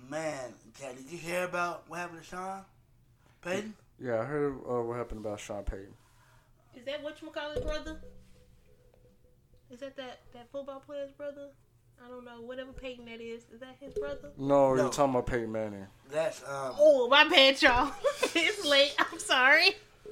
Man, 0.10 0.54
Kat, 0.80 0.96
did 0.98 1.12
you 1.12 1.18
hear 1.18 1.44
about 1.44 1.84
what 1.88 2.00
happened 2.00 2.22
to 2.22 2.28
Sean 2.28 2.62
Payton? 3.42 3.74
Yeah, 4.00 4.20
I 4.22 4.24
heard 4.26 4.56
uh, 4.70 4.82
what 4.82 4.98
happened 4.98 5.26
about 5.26 5.40
Sean 5.40 5.64
Payton. 5.64 5.94
Is 6.76 6.86
that 6.86 7.04
what 7.04 7.22
you 7.22 7.30
call 7.30 7.52
whatchamacallit 7.52 7.64
brother? 7.64 8.00
Is 9.72 9.80
that 9.80 9.96
that, 9.98 10.20
that 10.34 10.52
football 10.52 10.82
player's 10.86 11.12
brother? 11.12 11.50
I 12.04 12.10
don't 12.10 12.26
know. 12.26 12.42
Whatever 12.42 12.74
Peyton 12.74 13.06
that 13.06 13.22
is. 13.22 13.44
Is 13.54 13.60
that 13.60 13.76
his 13.80 13.94
brother? 13.94 14.32
No, 14.38 14.74
No. 14.76 14.84
you're 14.84 14.92
talking 14.92 15.12
about 15.14 15.28
Peyton 15.28 15.52
Manning. 15.52 15.88
That's 16.12 16.42
um. 16.42 16.76
Oh, 16.78 17.08
my 17.08 17.28
bad, 17.30 17.62
y'all. 17.62 17.92
it's 18.36 18.66
late. 18.66 18.94
I'm 19.00 19.20
sorry. 19.20 19.70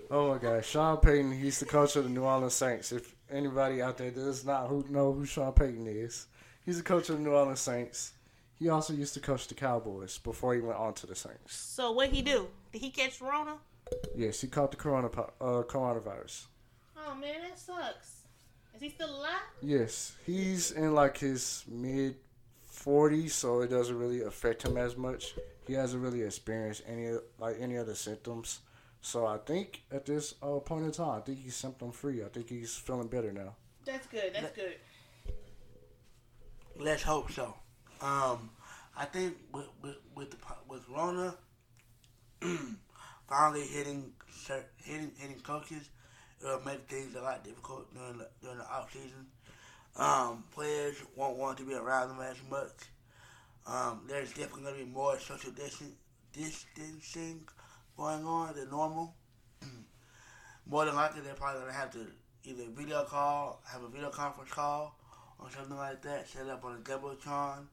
Oh 0.09 0.33
my 0.33 0.37
gosh, 0.37 0.67
Sean 0.69 0.97
Payton, 0.97 1.31
he's 1.31 1.59
the 1.59 1.65
coach 1.65 1.95
of 1.95 2.03
the 2.03 2.09
New 2.09 2.23
Orleans 2.23 2.53
Saints. 2.53 2.91
If 2.91 3.15
anybody 3.29 3.81
out 3.81 3.97
there 3.97 4.11
does 4.11 4.45
not 4.45 4.67
who 4.67 4.85
know 4.89 5.13
who 5.13 5.25
Sean 5.25 5.53
Payton 5.53 5.87
is, 5.87 6.27
he's 6.65 6.77
the 6.77 6.83
coach 6.83 7.09
of 7.09 7.17
the 7.17 7.21
New 7.23 7.31
Orleans 7.31 7.59
Saints. 7.61 8.13
He 8.61 8.69
also 8.69 8.93
used 8.93 9.15
to 9.15 9.19
coach 9.19 9.47
the 9.47 9.55
Cowboys 9.55 10.19
before 10.19 10.53
he 10.53 10.61
went 10.61 10.77
on 10.77 10.93
to 10.93 11.07
the 11.07 11.15
Saints. 11.15 11.55
So 11.55 11.91
what 11.93 12.09
he 12.09 12.21
do? 12.21 12.47
Did 12.71 12.81
he 12.81 12.91
catch 12.91 13.19
Rona? 13.19 13.55
Yes, 14.15 14.39
he 14.39 14.47
caught 14.47 14.69
the 14.69 14.77
corona 14.77 15.07
uh, 15.07 15.63
coronavirus. 15.63 16.45
Oh 16.95 17.15
man, 17.15 17.41
that 17.41 17.57
sucks. 17.57 18.21
Is 18.75 18.81
he 18.81 18.89
still 18.89 19.09
alive? 19.09 19.41
Yes, 19.63 20.15
he's 20.27 20.71
in 20.71 20.93
like 20.93 21.17
his 21.17 21.65
mid 21.67 22.17
40s, 22.71 23.31
so 23.31 23.61
it 23.61 23.71
doesn't 23.71 23.97
really 23.97 24.21
affect 24.21 24.63
him 24.63 24.77
as 24.77 24.95
much. 24.95 25.33
He 25.65 25.73
hasn't 25.73 26.03
really 26.03 26.21
experienced 26.21 26.83
any 26.87 27.17
like 27.39 27.55
any 27.59 27.79
other 27.79 27.95
symptoms. 27.95 28.59
So 29.01 29.25
I 29.25 29.39
think 29.39 29.81
at 29.91 30.05
this 30.05 30.35
uh, 30.43 30.59
point 30.59 30.85
in 30.85 30.91
time, 30.91 31.17
I 31.17 31.21
think 31.21 31.39
he's 31.39 31.55
symptom 31.55 31.91
free. 31.91 32.23
I 32.23 32.27
think 32.27 32.47
he's 32.47 32.75
feeling 32.75 33.07
better 33.07 33.31
now. 33.33 33.55
That's 33.85 34.05
good. 34.05 34.35
That's 34.35 34.55
good. 34.55 34.75
Let's 36.77 37.01
hope 37.01 37.31
so. 37.31 37.55
Um, 38.01 38.49
I 38.97 39.05
think 39.05 39.37
with 39.53 39.67
with 39.83 39.97
with, 40.15 40.31
the, 40.31 40.37
with 40.67 40.81
Rona 40.89 41.35
finally 43.29 43.61
hitting 43.61 44.11
hitting 44.83 45.11
hitting 45.17 45.39
coaches, 45.43 45.89
it'll 46.41 46.61
make 46.61 46.87
things 46.89 47.15
a 47.15 47.21
lot 47.21 47.43
difficult 47.43 47.93
during 47.93 48.17
the 48.17 48.27
during 48.41 48.57
the 48.57 48.65
off 48.65 48.91
season. 48.91 49.27
Um, 49.95 50.45
players 50.51 50.95
won't 51.15 51.37
want 51.37 51.57
to 51.59 51.63
be 51.63 51.75
around 51.75 52.09
them 52.09 52.21
as 52.21 52.37
much. 52.49 52.89
Um, 53.67 54.01
there's 54.07 54.29
definitely 54.29 54.63
going 54.63 54.79
to 54.79 54.85
be 54.85 54.89
more 54.89 55.19
social 55.19 55.51
distancing 56.33 57.41
going 57.97 58.25
on 58.25 58.55
than 58.55 58.69
normal. 58.71 59.13
more 60.65 60.85
than 60.85 60.95
likely, 60.95 61.21
they're 61.21 61.35
probably 61.35 61.61
going 61.61 61.73
to 61.73 61.77
have 61.77 61.91
to 61.91 62.07
either 62.45 62.63
video 62.71 63.03
call, 63.03 63.61
have 63.71 63.83
a 63.83 63.89
video 63.89 64.09
conference 64.09 64.49
call, 64.49 64.97
or 65.37 65.51
something 65.51 65.77
like 65.77 66.01
that, 66.01 66.27
set 66.27 66.47
up 66.47 66.63
on 66.65 66.77
a 66.77 66.79
Jumbotron 66.79 67.67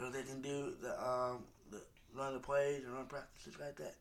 so 0.00 0.08
they 0.08 0.22
can 0.22 0.40
do 0.40 0.72
the 0.80 0.90
um 1.06 1.44
the 1.70 1.82
run 2.16 2.32
the 2.32 2.40
plays 2.40 2.82
and 2.84 2.94
run 2.94 3.06
practices 3.06 3.54
like 3.60 3.76
that. 3.76 3.94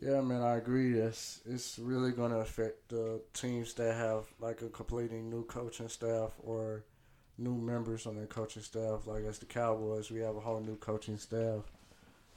Yeah, 0.00 0.20
man, 0.20 0.42
I 0.42 0.56
agree. 0.56 0.96
It's 0.98 1.40
it's 1.44 1.78
really 1.78 2.12
going 2.12 2.30
to 2.30 2.38
affect 2.38 2.88
the 2.88 3.20
teams 3.34 3.74
that 3.74 3.94
have 3.94 4.26
like 4.38 4.62
a 4.62 4.68
completely 4.68 5.20
new 5.20 5.44
coaching 5.44 5.88
staff 5.88 6.32
or 6.38 6.84
new 7.36 7.56
members 7.56 8.06
on 8.06 8.14
their 8.14 8.26
coaching 8.26 8.62
staff. 8.62 9.06
Like 9.06 9.24
as 9.24 9.40
the 9.40 9.46
Cowboys, 9.46 10.10
we 10.10 10.20
have 10.20 10.36
a 10.36 10.40
whole 10.40 10.60
new 10.60 10.76
coaching 10.76 11.18
staff. 11.18 11.64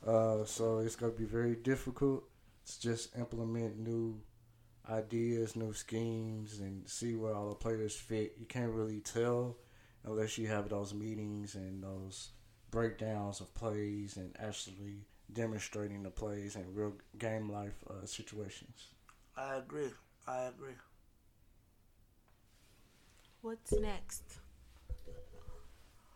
Uh, 0.05 0.43
so 0.45 0.79
it's 0.79 0.95
going 0.95 1.11
to 1.13 1.17
be 1.17 1.25
very 1.25 1.55
difficult 1.55 2.23
to 2.65 2.81
just 2.81 3.15
implement 3.15 3.77
new 3.77 4.19
ideas, 4.89 5.55
new 5.55 5.73
schemes, 5.73 6.59
and 6.59 6.89
see 6.89 7.15
where 7.15 7.35
all 7.35 7.49
the 7.49 7.55
players 7.55 7.95
fit. 7.95 8.33
You 8.39 8.47
can't 8.47 8.71
really 8.71 9.01
tell 9.01 9.57
unless 10.05 10.37
you 10.37 10.47
have 10.47 10.69
those 10.69 10.93
meetings 10.93 11.55
and 11.55 11.83
those 11.83 12.29
breakdowns 12.71 13.41
of 13.41 13.53
plays 13.53 14.17
and 14.17 14.35
actually 14.39 15.05
demonstrating 15.31 16.03
the 16.03 16.09
plays 16.09 16.55
in 16.55 16.73
real 16.73 16.93
game 17.17 17.49
life 17.51 17.83
uh, 17.89 18.05
situations. 18.05 18.89
I 19.37 19.55
agree. 19.55 19.91
I 20.27 20.43
agree. 20.43 20.75
What's 23.41 23.71
next? 23.73 24.39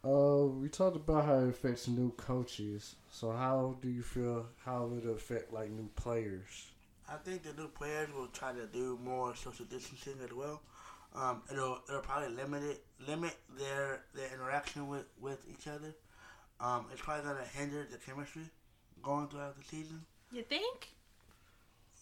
Uh, 0.03 0.45
we 0.45 0.69
talked 0.69 0.95
about 0.95 1.25
how 1.25 1.39
it 1.39 1.49
affects 1.49 1.87
new 1.87 2.11
coaches. 2.11 2.95
So 3.09 3.31
how 3.31 3.77
do 3.81 3.89
you 3.89 4.03
feel 4.03 4.45
how 4.63 4.91
it 4.97 5.05
affect 5.09 5.51
like 5.51 5.71
new 5.71 5.89
players? 5.95 6.71
I 7.09 7.17
think 7.17 7.43
the 7.43 7.53
new 7.53 7.67
players 7.69 8.09
will 8.13 8.27
try 8.27 8.53
to 8.53 8.67
do 8.67 8.97
more 9.03 9.35
social 9.35 9.65
distancing 9.65 10.15
as 10.23 10.31
well. 10.33 10.61
Um, 11.15 11.41
it'll 11.51 11.79
it'll 11.87 12.01
probably 12.01 12.35
limit 12.35 12.63
it, 12.63 12.83
limit 13.07 13.35
their 13.57 14.03
their 14.13 14.33
interaction 14.33 14.87
with, 14.87 15.05
with 15.19 15.39
each 15.49 15.67
other. 15.67 15.95
Um, 16.59 16.85
it's 16.91 17.01
probably 17.01 17.23
gonna 17.23 17.45
hinder 17.57 17.87
the 17.89 17.97
chemistry 17.97 18.43
going 19.01 19.27
throughout 19.27 19.57
the 19.57 19.63
season. 19.63 20.01
You 20.31 20.43
think? 20.43 20.89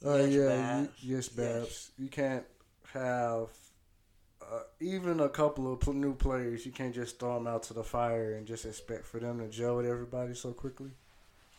Uh, 0.05 0.15
yes, 0.15 0.33
yeah, 0.33 0.47
Babs. 0.47 0.89
You, 0.99 1.15
yes, 1.15 1.29
Babs. 1.29 1.67
Yes. 1.67 1.91
You 1.97 2.07
can't 2.09 2.45
have 2.93 3.49
uh, 4.41 4.61
even 4.79 5.19
a 5.19 5.29
couple 5.29 5.71
of 5.71 5.87
new 5.87 6.15
players. 6.15 6.65
You 6.65 6.71
can't 6.71 6.93
just 6.93 7.19
throw 7.19 7.35
them 7.35 7.47
out 7.47 7.63
to 7.63 7.73
the 7.73 7.83
fire 7.83 8.33
and 8.33 8.45
just 8.45 8.65
expect 8.65 9.05
for 9.05 9.19
them 9.19 9.39
to 9.39 9.47
gel 9.47 9.77
with 9.77 9.85
everybody 9.85 10.33
so 10.33 10.51
quickly. 10.51 10.91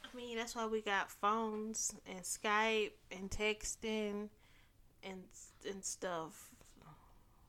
I 0.05 0.17
mean, 0.17 0.37
that's 0.37 0.55
why 0.55 0.67
we 0.67 0.81
got 0.81 1.11
phones 1.11 1.95
and 2.07 2.21
Skype 2.23 2.93
and 3.11 3.31
texting 3.31 4.29
and 5.03 5.23
and 5.69 5.85
stuff. 5.85 6.51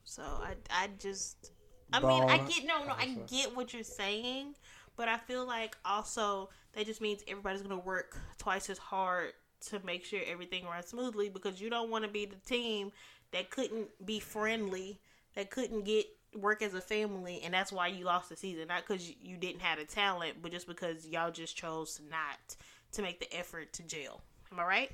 So 0.06 0.24
I 0.24 0.54
I 0.72 0.90
just 1.00 1.52
I 1.92 2.00
mean 2.00 2.24
I 2.24 2.38
get 2.38 2.66
no 2.66 2.86
no 2.86 2.94
I 2.94 3.18
get 3.28 3.56
what 3.56 3.74
you're 3.74 3.84
saying, 3.84 4.56
but 4.96 5.08
I 5.08 5.18
feel 5.18 5.46
like 5.46 5.76
also 5.84 6.50
that 6.74 6.86
just 6.86 7.02
means 7.02 7.24
everybody's 7.28 7.62
gonna 7.62 7.78
work 7.78 8.18
twice 8.38 8.70
as 8.70 8.78
hard 8.78 9.34
to 9.68 9.80
make 9.84 10.06
sure 10.06 10.20
everything 10.28 10.66
runs 10.66 10.88
smoothly 10.88 11.30
because 11.30 11.60
you 11.60 11.70
don't 11.70 11.90
want 11.90 12.06
to 12.06 12.10
be 12.10 12.26
the 12.26 12.36
team 12.46 12.92
that 13.32 13.50
couldn't 13.50 13.90
be 14.06 14.20
friendly, 14.20 15.00
that 15.36 15.50
couldn't 15.50 15.84
get 15.84 16.06
work 16.36 16.62
as 16.62 16.74
a 16.74 16.82
family, 16.82 17.42
and 17.44 17.54
that's 17.54 17.72
why 17.72 17.88
you 17.88 18.06
lost 18.06 18.30
the 18.30 18.36
season. 18.36 18.68
Not 18.68 18.84
because 18.88 19.10
you 19.22 19.38
didn't 19.38 19.62
have 19.62 19.80
the 19.80 19.86
talent, 19.86 20.36
but 20.42 20.52
just 20.52 20.68
because 20.68 21.08
y'all 21.08 21.32
just 21.32 21.56
chose 21.58 22.00
not 22.10 22.56
to 22.92 23.02
make 23.02 23.20
the 23.20 23.38
effort 23.38 23.74
to 23.74 23.84
jail. 23.84 24.22
Am 24.52 24.60
I 24.60 24.66
right? 24.66 24.92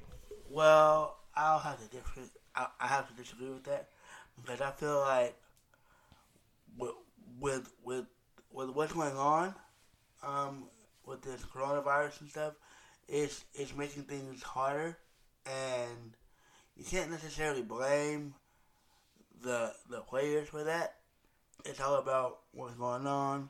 Well, 0.50 1.18
I'll 1.36 1.60
have 1.60 1.82
to 1.82 1.96
different. 1.96 2.30
I, 2.56 2.68
I 2.80 2.88
have 2.88 3.08
to 3.10 3.13
disagree 3.13 3.50
with 3.50 3.63
that 3.65 3.89
because 4.41 4.62
I 4.62 4.71
feel 4.71 5.00
like 5.00 5.36
with 6.77 6.91
with 7.39 7.69
with, 7.83 8.05
with 8.51 8.69
what's 8.69 8.93
going 8.93 9.17
on, 9.17 9.53
um, 10.25 10.65
with 11.05 11.21
this 11.21 11.41
coronavirus 11.43 12.21
and 12.21 12.29
stuff, 12.29 12.53
it's 13.07 13.43
it's 13.53 13.75
making 13.75 14.03
things 14.03 14.41
harder, 14.41 14.98
and 15.45 16.15
you 16.75 16.83
can't 16.83 17.12
necessarily 17.12 17.62
blame 17.62 18.33
the 19.41 19.74
the 19.89 20.01
players 20.01 20.48
for 20.48 20.63
that. 20.63 20.95
It's 21.65 21.79
all 21.79 21.95
about 21.95 22.39
what's 22.53 22.75
going 22.75 23.05
on, 23.05 23.50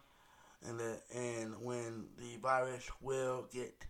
and 0.68 0.80
the 0.80 1.00
and 1.16 1.56
when 1.62 2.08
the 2.18 2.38
virus 2.42 2.90
will 3.02 3.48
get 3.52 3.86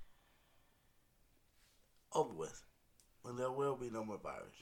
over 2.13 2.33
with, 2.33 2.63
when 3.21 3.37
there 3.37 3.51
will 3.51 3.75
be 3.75 3.89
no 3.89 4.03
more 4.03 4.19
virus, 4.21 4.53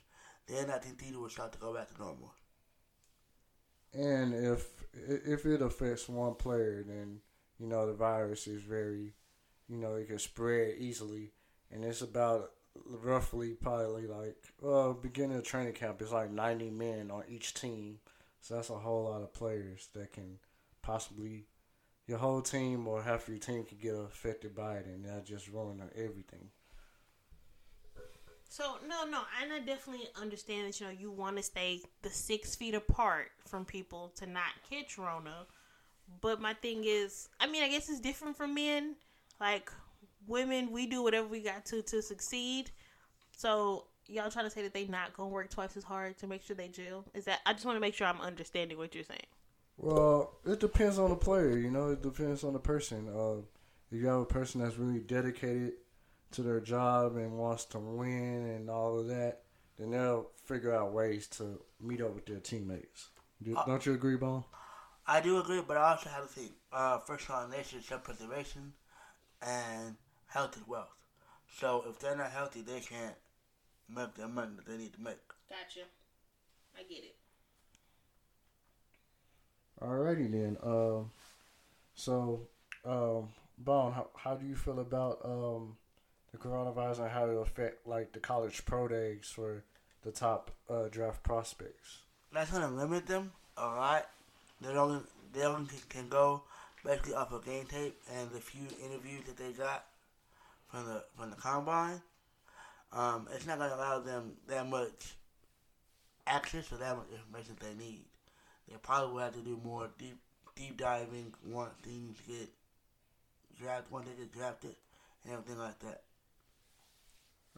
then 0.50 0.70
I 0.70 0.77
think 0.77 1.00
things 1.00 1.15
will 1.15 1.29
start 1.29 1.53
to 1.53 1.60
go 1.60 1.74
back 1.74 1.94
to 1.94 2.01
normal. 2.01 2.34
And 3.94 4.34
if 4.34 4.68
if 4.94 5.46
it 5.46 5.62
affects 5.62 6.10
one 6.10 6.36
player, 6.36 6.84
then 6.88 7.20
you 7.60 7.68
know 7.68 7.88
the 7.88 7.94
virus 7.94 8.48
is 8.48 8.62
very, 8.62 9.13
you 9.68 9.77
know, 9.77 9.96
it 9.96 10.08
can 10.08 10.20
spread 10.20 10.75
easily, 10.77 11.32
and 11.72 11.84
it's 11.84 12.01
about 12.01 12.51
roughly 12.86 13.53
probably 13.53 14.08
like 14.08 14.38
well 14.62 14.94
beginning 14.94 15.38
of 15.38 15.44
training 15.44 15.74
camp 15.74 16.01
is 16.01 16.12
like 16.12 16.32
90 16.32 16.70
men 16.70 17.12
on 17.12 17.24
each 17.27 17.53
team. 17.53 18.00
So 18.41 18.56
that's 18.56 18.70
a 18.70 18.75
whole 18.75 19.06
lot 19.06 19.22
of 19.22 19.34
players 19.34 19.89
that 19.94 20.13
can 20.13 20.39
possibly 20.82 21.46
your 22.08 22.18
whole 22.18 22.41
team 22.41 22.88
or 22.88 23.03
half 23.03 23.27
your 23.27 23.38
team 23.38 23.63
can 23.63 23.77
get 23.77 23.94
affected 23.94 24.56
by 24.56 24.77
it 24.77 24.86
and 24.86 25.06
that 25.06 25.25
just 25.25 25.48
ruin 25.50 25.82
everything 25.96 26.50
so 28.50 28.75
no 28.88 29.06
no 29.06 29.22
and 29.41 29.53
i 29.53 29.60
definitely 29.60 30.08
understand 30.22 30.68
that 30.68 30.79
you 30.79 30.86
know 30.86 30.91
you 30.91 31.10
want 31.10 31.38
to 31.38 31.44
stay 31.44 31.79
the 32.01 32.10
six 32.10 32.56
feet 32.56 32.74
apart 32.74 33.32
from 33.48 33.63
people 33.63 34.12
to 34.15 34.25
not 34.25 34.51
catch 34.70 34.98
rona 34.98 35.46
but 36.20 36.41
my 36.41 36.53
thing 36.53 36.84
is 36.86 37.29
i 37.39 37.48
mean 37.48 37.63
i 37.63 37.70
guess 37.70 37.89
it's 37.89 38.00
different 38.00 38.36
for 38.36 38.48
men 38.48 38.96
like 39.39 39.72
women, 40.27 40.72
we 40.72 40.86
do 40.86 41.03
whatever 41.03 41.27
we 41.27 41.41
got 41.41 41.65
to 41.65 41.82
to 41.82 42.01
succeed. 42.01 42.72
So 43.36 43.86
y'all 44.08 44.32
trying 44.32 44.46
to 44.46 44.51
say 44.51 44.62
that 44.62 44.74
they 44.74 44.86
not 44.86 45.13
gonna 45.13 45.29
work 45.29 45.50
twice 45.50 45.75
as 45.75 45.84
hard 45.84 46.18
to 46.20 46.27
make 46.27 46.44
sure 46.44 46.56
they 46.56 46.68
jail? 46.68 47.03
Is 47.13 47.25
that? 47.25 47.39
I 47.46 47.53
just 47.53 47.65
want 47.65 47.75
to 47.75 47.82
make 47.82 47.96
sure 47.96 48.08
I'm 48.08 48.22
understanding 48.22 48.77
what 48.77 48.96
you're 48.96 49.03
saying. 49.03 49.27
Well, 49.77 50.34
it 50.46 50.60
depends 50.60 51.00
on 51.00 51.10
the 51.10 51.15
player. 51.15 51.58
You 51.58 51.72
know, 51.72 51.91
it 51.91 52.01
depends 52.01 52.44
on 52.44 52.53
the 52.53 52.60
person. 52.60 53.08
Uh, 53.10 53.41
if 53.91 54.00
you 54.00 54.08
have 54.08 54.20
a 54.20 54.25
person 54.25 54.62
that's 54.62 54.77
really 54.77 55.00
dedicated 55.00 55.74
to 56.31 56.41
their 56.43 56.59
job 56.59 57.15
and 57.15 57.38
wants 57.38 57.65
to 57.65 57.79
win 57.79 58.45
and 58.55 58.69
all 58.69 59.00
of 59.00 59.07
that, 59.07 59.41
then 59.77 59.91
they'll 59.91 60.29
figure 60.45 60.74
out 60.74 60.93
ways 60.93 61.27
to 61.27 61.59
meet 61.81 62.01
up 62.01 62.13
with 62.13 62.25
their 62.25 62.39
teammates. 62.39 63.09
Do, 63.41 63.55
uh, 63.55 63.65
don't 63.65 63.86
you 63.86 63.93
agree, 63.93 64.17
Bone? 64.17 64.43
I 65.07 65.21
do 65.21 65.39
agree, 65.39 65.62
but 65.65 65.77
I 65.77 65.91
also 65.91 66.09
have 66.09 66.27
to 66.27 66.33
think. 66.33 66.51
Uh, 66.71 67.00
first 67.00 67.29
on 67.29 67.50
nation 67.50 67.81
self-preservation, 67.81 68.74
and 69.41 69.95
health 70.27 70.55
is 70.57 70.67
wealth. 70.67 70.93
So 71.57 71.83
if 71.89 72.00
they're 72.00 72.15
not 72.15 72.31
healthy, 72.31 72.62
they 72.62 72.79
can't 72.79 73.15
make 73.89 74.13
the 74.15 74.27
money 74.27 74.51
that 74.55 74.67
they 74.67 74.77
need 74.77 74.93
to 74.93 75.01
make. 75.01 75.17
Gotcha. 75.50 75.88
I 76.77 76.83
get 76.83 77.03
it. 77.03 77.15
Alrighty 79.81 80.31
then. 80.31 80.57
Um, 80.62 81.12
so, 81.95 82.48
um, 82.86 83.29
Bone, 83.57 83.93
how, 83.93 84.09
how 84.15 84.36
do 84.36 84.45
you 84.45 84.55
feel 84.55 84.79
about 84.79 85.19
um, 85.24 85.77
the 86.31 86.38
coronavirus 86.38 87.00
and 87.00 87.12
how 87.12 87.25
it 87.25 87.33
will 87.33 87.41
affect 87.41 87.88
like 87.88 88.12
the 88.13 88.19
college 88.19 88.65
pro 88.65 88.88
days 88.88 89.31
for 89.33 89.63
the 90.03 90.12
top 90.12 90.51
uh, 90.69 90.88
draft 90.89 91.24
prospects? 91.24 92.00
That's 92.31 92.51
gonna 92.51 92.71
limit 92.71 93.07
them 93.07 93.31
a 93.57 93.65
lot. 93.65 94.07
They 94.62 94.69
only 94.69 95.01
they 95.33 95.43
only 95.43 95.69
can 95.89 96.09
go 96.09 96.43
basically 96.83 97.13
off 97.13 97.31
of 97.31 97.45
game 97.45 97.65
tape 97.65 98.00
and 98.15 98.29
the 98.31 98.39
few 98.39 98.67
interviews 98.83 99.24
that 99.25 99.38
they 99.38 99.51
got 99.51 99.86
from 100.67 100.86
the 100.86 101.03
from 101.17 101.31
the 101.31 101.36
combine. 101.36 102.01
Um, 102.91 103.27
it's 103.33 103.45
not 103.45 103.57
to 103.57 103.75
allow 103.75 104.00
them 104.00 104.33
that 104.48 104.67
much 104.67 105.15
access 106.25 106.71
or 106.71 106.77
that 106.77 106.98
much 106.98 107.07
information 107.12 107.55
they 107.59 107.75
need. 107.75 108.05
They 108.67 108.75
probably 108.81 109.13
will 109.13 109.21
have 109.21 109.36
to 109.36 109.41
do 109.41 109.59
more 109.63 109.89
deep 109.98 110.17
deep 110.55 110.77
diving 110.77 111.33
once 111.45 111.71
things 111.83 112.17
get 112.27 112.50
drafted, 113.59 113.91
once 113.91 114.07
they 114.07 114.24
get 114.24 114.33
drafted, 114.33 114.75
and 115.24 115.33
everything 115.33 115.57
like 115.57 115.79
that. 115.79 116.01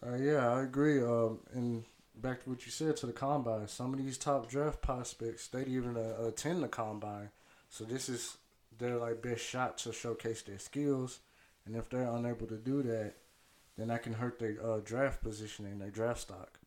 Uh, 0.06 0.16
yeah, 0.16 0.52
I 0.54 0.64
agree. 0.64 1.02
Um, 1.02 1.40
and 1.54 1.84
back 2.16 2.44
to 2.44 2.50
what 2.50 2.66
you 2.66 2.72
said 2.72 2.98
to 2.98 3.06
the 3.06 3.14
combine, 3.14 3.68
some 3.68 3.94
of 3.94 4.04
these 4.04 4.18
top 4.18 4.50
draft 4.50 4.82
prospects 4.82 5.48
they 5.48 5.60
didn't 5.60 5.76
even 5.76 5.98
uh, 5.98 6.26
attend 6.28 6.64
the 6.64 6.68
combine, 6.68 7.30
so 7.70 7.84
this 7.84 8.10
is 8.10 8.38
their 8.78 8.98
like 8.98 9.22
best 9.22 9.46
shot 9.46 9.78
to 9.80 9.94
showcase 9.94 10.42
their 10.42 10.60
skills. 10.60 11.20
And 11.66 11.76
if 11.76 11.90
they're 11.90 12.10
unable 12.10 12.48
to 12.48 12.58
do 12.58 12.82
that, 12.84 13.14
then 13.78 13.90
that 13.90 14.04
can 14.04 14.14
hurt 14.14 14.40
their 14.40 14.58
uh, 14.64 14.80
draft 14.84 15.22
position 15.22 15.66
and 15.66 15.80
their 15.80 15.92
draft 15.92 16.22
stock. 16.22 16.60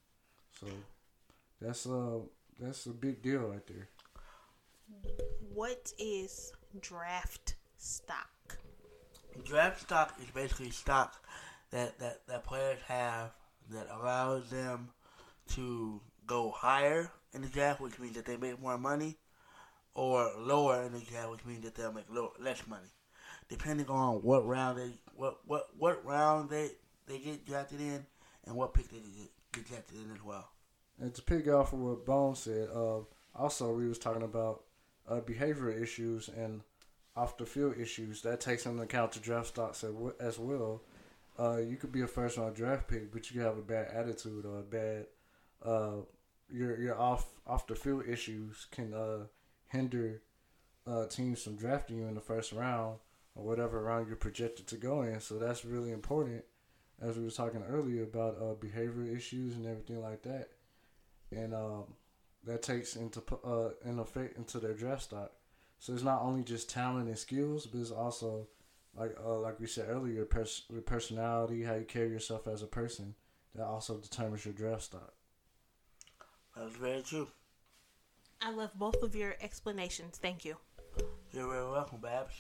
So 0.61 0.69
that's 1.61 1.87
uh 1.87 2.21
that's 2.61 2.87
a 2.87 2.91
big 2.91 3.23
deal 3.23 3.41
right 3.41 3.67
there. 3.67 3.89
What 5.53 5.93
is 5.99 6.53
draft 6.81 7.57
stock? 7.79 8.59
Draft 9.45 9.83
stock 9.83 10.15
is 10.23 10.31
basically 10.31 10.71
stock 10.71 11.25
that, 11.75 11.99
that, 11.99 12.21
that 12.29 12.45
players 12.45 12.79
have 12.87 13.33
that 13.71 13.89
allows 13.93 14.49
them 14.49 14.91
to 15.49 16.01
go 16.25 16.51
higher 16.51 17.11
in 17.33 17.43
the 17.43 17.49
draft, 17.49 17.81
which 17.81 17.99
means 17.99 18.15
that 18.15 18.25
they 18.25 18.37
make 18.37 18.63
more 18.63 18.79
money, 18.79 19.17
or 19.95 20.31
lower 20.39 20.85
in 20.85 20.93
the 20.93 21.01
draft, 21.01 21.33
which 21.33 21.45
means 21.45 21.65
that 21.65 21.75
they'll 21.75 21.93
make 21.93 22.05
less 22.39 22.65
money, 22.69 22.93
depending 23.49 23.89
on 23.89 24.23
what 24.23 24.47
round 24.47 24.79
they 24.79 24.91
what 25.17 25.39
what 25.47 25.67
what 25.77 26.05
round 26.05 26.49
they 26.49 26.71
they 27.07 27.19
get 27.19 27.45
drafted 27.45 27.81
in 27.81 28.07
and 28.47 28.55
what 28.55 28.73
pick 28.73 28.89
they 28.89 28.99
get, 28.99 29.31
get 29.53 29.67
drafted 29.67 29.99
in 29.99 30.13
as 30.15 30.23
well. 30.25 30.49
And 31.01 31.13
to 31.13 31.23
pick 31.23 31.49
off 31.49 31.73
of 31.73 31.81
what 31.81 32.07
Bone 32.07 32.37
said, 32.37 32.69
uh, 32.73 33.01
also 33.35 33.75
we 33.75 33.89
was 33.89 33.99
talking 33.99 34.23
about 34.23 34.63
uh, 35.09 35.21
behavioral 35.21 35.81
issues 35.81 36.29
and 36.29 36.61
off 37.17 37.37
the 37.37 37.47
field 37.47 37.77
issues. 37.79 38.23
That 38.23 38.41
takes 38.41 38.65
into 38.65 38.83
account 38.83 39.13
the 39.13 39.21
draft 39.21 39.49
stocks 39.49 39.85
as 40.21 40.39
well. 40.39 40.83
Uh, 41.39 41.57
you 41.57 41.77
could 41.77 41.91
be 41.91 42.03
a 42.03 42.07
first 42.07 42.39
round 42.39 42.55
draft 42.55 42.87
pick, 42.89 43.13
but 43.13 43.31
you 43.31 43.41
have 43.41 43.59
a 43.59 43.63
bad 43.63 43.89
attitude 43.93 44.45
or 44.45 44.61
a 44.61 44.63
bad 44.63 45.07
uh, 45.65 46.03
your 46.51 46.79
your 46.81 46.99
off 46.99 47.27
off 47.47 47.67
the 47.67 47.75
field 47.75 48.05
issues 48.07 48.67
can 48.71 48.95
uh, 48.95 49.25
hinder 49.69 50.23
uh, 50.87 51.07
teams 51.07 51.43
from 51.43 51.57
drafting 51.57 51.99
you 51.99 52.07
in 52.07 52.15
the 52.15 52.21
first 52.21 52.53
round 52.53 52.99
or 53.35 53.45
whatever 53.45 53.83
round 53.83 54.07
you're 54.07 54.17
projected 54.17 54.67
to 54.69 54.77
go 54.77 55.03
in. 55.03 55.21
So 55.21 55.39
that's 55.39 55.65
really 55.65 55.91
important, 55.91 56.45
as 57.01 57.17
we 57.17 57.25
were 57.25 57.31
talking 57.31 57.65
earlier 57.69 58.05
about 58.05 58.37
uh, 58.37 58.55
behavioral 58.55 59.15
issues 59.15 59.57
and 59.57 59.67
everything 59.67 60.01
like 60.01 60.23
that, 60.23 60.51
and 61.33 61.55
um, 61.55 61.85
that 62.45 62.63
takes 62.63 62.97
into 62.97 63.23
uh, 63.45 63.71
in 63.85 63.99
effect 63.99 64.37
into 64.37 64.59
their 64.59 64.75
draft 64.75 65.03
stock. 65.03 65.33
So 65.81 65.93
it's 65.93 66.03
not 66.03 66.23
only 66.23 66.45
just 66.45 66.71
talent 66.71 67.09
and 67.09 67.19
skills, 67.19 67.67
but 67.67 67.81
it's 67.81 67.91
also 67.91 68.47
like 68.97 69.17
uh, 69.25 69.39
like 69.41 69.61
we 69.61 69.67
said 69.67 69.87
earlier, 69.89 70.25
pers- 70.25 70.65
your 70.71 70.83
personality, 70.83 71.63
how 71.63 71.75
you 71.75 71.85
carry 71.85 72.11
yourself 72.11 72.47
as 72.47 72.63
a 72.63 72.67
person, 72.67 73.15
that 73.55 73.65
also 73.65 73.99
determines 73.99 74.45
your 74.45 74.55
draft 74.55 74.83
stock. 74.83 75.15
That's 76.57 76.77
very 76.77 77.03
true. 77.03 77.29
I 78.41 78.51
love 78.51 78.73
both 78.75 79.03
of 79.03 79.17
your 79.17 79.37
explanations. 79.41 80.19
Thank 80.19 80.45
you. 80.45 80.57
You're 81.33 81.51
very 81.51 81.71
welcome, 81.71 81.99
Babs. 81.99 82.35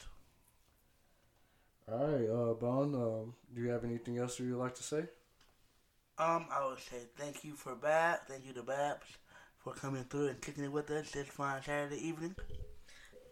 All 1.90 2.06
right, 2.06 2.28
uh, 2.28 2.54
Bone. 2.54 2.94
Um, 2.94 3.34
do 3.54 3.60
you 3.60 3.70
have 3.70 3.84
anything 3.84 4.18
else 4.18 4.38
you'd 4.38 4.56
like 4.56 4.74
to 4.76 4.82
say? 4.82 5.04
Um, 6.16 6.46
I 6.50 6.64
would 6.66 6.78
say 6.78 6.98
thank 7.16 7.44
you 7.44 7.54
for 7.54 7.74
Babs. 7.74 8.22
Thank 8.28 8.46
you 8.46 8.52
to 8.52 8.62
Babs 8.62 9.06
for 9.58 9.72
coming 9.72 10.04
through 10.04 10.28
and 10.28 10.40
kicking 10.40 10.64
it 10.64 10.72
with 10.72 10.90
us 10.90 11.10
this 11.10 11.26
fine 11.26 11.62
Saturday 11.62 12.06
evening. 12.06 12.36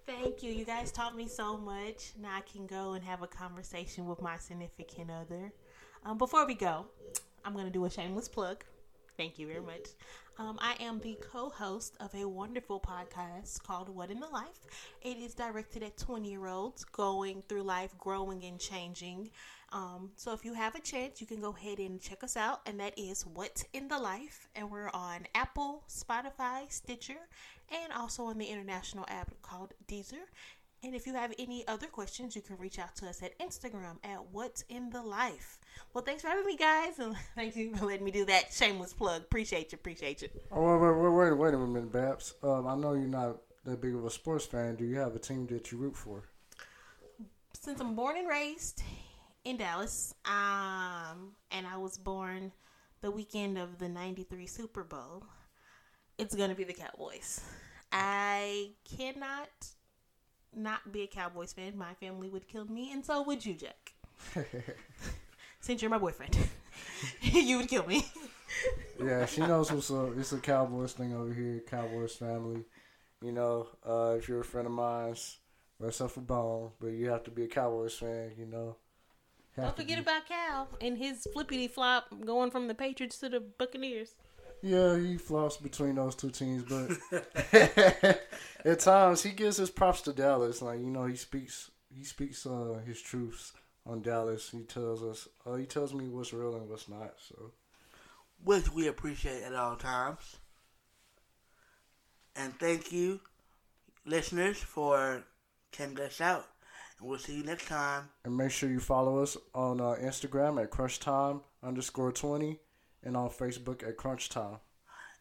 Thank 0.06 0.42
you. 0.42 0.52
You 0.52 0.64
guys 0.64 0.90
taught 0.90 1.16
me 1.16 1.28
so 1.28 1.56
much. 1.56 2.12
Now 2.20 2.36
I 2.36 2.40
can 2.40 2.66
go 2.66 2.92
and 2.92 3.04
have 3.04 3.22
a 3.22 3.26
conversation 3.26 4.06
with 4.06 4.20
my 4.20 4.36
significant 4.36 5.10
other. 5.10 5.52
Um, 6.04 6.18
before 6.18 6.46
we 6.46 6.54
go, 6.54 6.86
I'm 7.44 7.52
going 7.52 7.66
to 7.66 7.72
do 7.72 7.84
a 7.84 7.90
shameless 7.90 8.28
plug. 8.28 8.64
Thank 9.16 9.38
you 9.38 9.46
very 9.46 9.60
much. 9.60 9.90
Um, 10.38 10.58
I 10.60 10.74
am 10.80 10.98
the 10.98 11.16
co 11.20 11.50
host 11.50 11.96
of 12.00 12.14
a 12.14 12.26
wonderful 12.26 12.80
podcast 12.80 13.62
called 13.62 13.88
What 13.88 14.10
in 14.10 14.18
the 14.18 14.26
Life. 14.26 14.66
It 15.02 15.18
is 15.18 15.34
directed 15.34 15.82
at 15.82 15.96
20 15.98 16.30
year 16.30 16.46
olds 16.46 16.84
going 16.84 17.42
through 17.48 17.62
life, 17.62 17.96
growing 17.98 18.42
and 18.44 18.58
changing. 18.58 19.30
Um, 19.72 20.10
so 20.16 20.32
if 20.34 20.44
you 20.44 20.52
have 20.52 20.74
a 20.74 20.80
chance, 20.80 21.20
you 21.20 21.26
can 21.26 21.40
go 21.40 21.54
ahead 21.56 21.78
and 21.78 22.00
check 22.00 22.22
us 22.22 22.36
out, 22.36 22.60
and 22.66 22.78
that 22.78 22.98
is 22.98 23.22
What's 23.22 23.64
in 23.72 23.88
the 23.88 23.98
Life. 23.98 24.46
And 24.54 24.70
we're 24.70 24.90
on 24.90 25.26
Apple, 25.34 25.82
Spotify, 25.88 26.70
Stitcher, 26.70 27.16
and 27.70 27.92
also 27.92 28.24
on 28.24 28.36
the 28.36 28.46
international 28.46 29.06
app 29.08 29.32
called 29.40 29.72
Deezer. 29.88 30.26
And 30.84 30.94
if 30.94 31.06
you 31.06 31.14
have 31.14 31.32
any 31.38 31.66
other 31.68 31.86
questions, 31.86 32.36
you 32.36 32.42
can 32.42 32.58
reach 32.58 32.78
out 32.78 32.94
to 32.96 33.08
us 33.08 33.22
at 33.22 33.38
Instagram 33.38 33.96
at 34.04 34.18
What's 34.32 34.64
in 34.68 34.90
the 34.90 35.00
Life. 35.00 35.58
Well, 35.94 36.04
thanks 36.04 36.22
for 36.22 36.28
having 36.28 36.44
me, 36.44 36.56
guys, 36.56 36.98
and 36.98 37.16
thank 37.34 37.56
you 37.56 37.74
for 37.74 37.86
letting 37.86 38.04
me 38.04 38.10
do 38.10 38.26
that 38.26 38.52
shameless 38.52 38.92
plug. 38.92 39.22
Appreciate 39.22 39.72
you, 39.72 39.76
appreciate 39.76 40.20
you. 40.20 40.28
Oh, 40.50 40.76
wait, 40.76 40.92
wait, 40.92 41.08
wait, 41.08 41.38
wait 41.38 41.54
a 41.54 41.58
minute, 41.58 41.90
Babs. 41.90 42.34
Um, 42.42 42.66
I 42.66 42.74
know 42.74 42.92
you're 42.92 43.06
not 43.06 43.38
that 43.64 43.80
big 43.80 43.94
of 43.94 44.04
a 44.04 44.10
sports 44.10 44.44
fan. 44.44 44.74
Do 44.74 44.84
you 44.84 44.98
have 44.98 45.16
a 45.16 45.18
team 45.18 45.46
that 45.46 45.72
you 45.72 45.78
root 45.78 45.96
for? 45.96 46.24
Since 47.54 47.80
I'm 47.80 47.94
born 47.94 48.16
and 48.18 48.28
raised 48.28 48.82
in 49.44 49.56
Dallas, 49.56 50.14
um, 50.24 51.32
and 51.50 51.66
I 51.66 51.76
was 51.76 51.98
born 51.98 52.52
the 53.00 53.10
weekend 53.10 53.58
of 53.58 53.78
the 53.78 53.88
'93 53.88 54.46
Super 54.46 54.84
Bowl, 54.84 55.24
it's 56.18 56.34
gonna 56.34 56.54
be 56.54 56.64
the 56.64 56.72
Cowboys. 56.72 57.40
I 57.90 58.70
cannot 58.84 59.48
not 60.54 60.92
be 60.92 61.02
a 61.02 61.06
Cowboys 61.06 61.52
fan. 61.52 61.76
My 61.76 61.94
family 61.94 62.28
would 62.28 62.46
kill 62.46 62.64
me, 62.66 62.92
and 62.92 63.04
so 63.04 63.22
would 63.22 63.44
you, 63.44 63.54
Jack. 63.54 63.92
Since 65.60 65.82
you're 65.82 65.90
my 65.90 65.98
boyfriend, 65.98 66.36
you 67.22 67.58
would 67.58 67.68
kill 67.68 67.86
me. 67.86 68.06
yeah, 69.04 69.26
she 69.26 69.40
knows 69.40 69.72
what's 69.72 69.90
up. 69.90 70.16
It's 70.16 70.32
a 70.32 70.38
Cowboys 70.38 70.92
thing 70.92 71.14
over 71.14 71.32
here, 71.32 71.62
Cowboys 71.68 72.14
family. 72.14 72.64
You 73.20 73.32
know, 73.32 73.68
uh, 73.86 74.16
if 74.18 74.28
you're 74.28 74.40
a 74.40 74.44
friend 74.44 74.66
of 74.66 74.72
mine's, 74.72 75.38
rest 75.78 76.02
up 76.02 76.10
for 76.10 76.20
bone, 76.20 76.70
but 76.80 76.88
you 76.88 77.08
have 77.10 77.24
to 77.24 77.30
be 77.30 77.44
a 77.44 77.48
Cowboys 77.48 77.94
fan. 77.94 78.32
You 78.38 78.46
know. 78.46 78.76
Have 79.56 79.64
Don't 79.66 79.76
forget 79.76 79.96
be. 79.96 80.02
about 80.02 80.26
Cal 80.26 80.68
and 80.80 80.96
his 80.96 81.26
flippity 81.32 81.68
flop 81.68 82.06
going 82.24 82.50
from 82.50 82.68
the 82.68 82.74
Patriots 82.74 83.18
to 83.18 83.28
the 83.28 83.40
Buccaneers. 83.40 84.14
Yeah, 84.62 84.96
he 84.96 85.18
flops 85.18 85.56
between 85.56 85.96
those 85.96 86.14
two 86.14 86.30
teams, 86.30 86.62
but 86.62 86.98
at 88.64 88.78
times 88.78 89.22
he 89.22 89.30
gives 89.30 89.56
his 89.56 89.70
props 89.70 90.02
to 90.02 90.12
Dallas. 90.12 90.62
Like 90.62 90.78
you 90.80 90.86
know, 90.86 91.04
he 91.06 91.16
speaks 91.16 91.70
he 91.94 92.04
speaks 92.04 92.46
uh, 92.46 92.80
his 92.86 93.00
truths 93.02 93.52
on 93.84 94.02
Dallas. 94.02 94.50
He 94.50 94.62
tells 94.62 95.02
us 95.02 95.28
uh, 95.44 95.54
he 95.54 95.66
tells 95.66 95.92
me 95.92 96.08
what's 96.08 96.32
real 96.32 96.54
and 96.54 96.68
what's 96.68 96.88
not. 96.88 97.14
So, 97.18 97.50
which 98.44 98.72
we 98.72 98.86
appreciate 98.86 99.42
at 99.42 99.54
all 99.54 99.76
times. 99.76 100.36
And 102.36 102.58
thank 102.58 102.92
you, 102.92 103.20
listeners, 104.06 104.58
for 104.58 105.24
checking 105.72 106.00
us 106.00 106.20
out. 106.20 106.46
We'll 107.02 107.18
see 107.18 107.36
you 107.36 107.42
next 107.42 107.66
time. 107.66 108.08
And 108.24 108.36
make 108.36 108.52
sure 108.52 108.70
you 108.70 108.78
follow 108.80 109.22
us 109.22 109.36
on 109.54 109.80
uh, 109.80 109.96
Instagram 110.00 110.62
at 110.62 110.70
Crunch 110.70 111.00
Time 111.00 111.40
underscore 111.62 112.12
20 112.12 112.58
and 113.02 113.16
on 113.16 113.28
Facebook 113.28 113.86
at 113.86 113.96
Crunch 113.96 114.28
Time. 114.28 114.58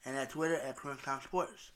And 0.06 0.16
at 0.16 0.30
Twitter 0.30 0.56
at 0.56 0.76
Crunch 0.76 1.02
Time 1.02 1.22
Sports. 1.24 1.72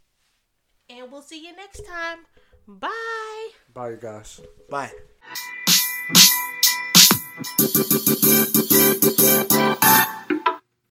And 0.89 1.11
we'll 1.11 1.23
see 1.23 1.43
you 1.43 1.55
next 1.55 1.81
time. 1.87 2.19
Bye. 2.67 3.49
Bye, 3.73 3.89
you 3.91 3.97
guys. 3.97 4.41
Bye. 4.69 4.91